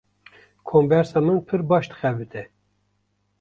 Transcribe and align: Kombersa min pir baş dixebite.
Kombersa 0.71 1.19
min 1.25 1.39
pir 1.51 1.61
baş 1.69 1.85
dixebite. 1.91 2.43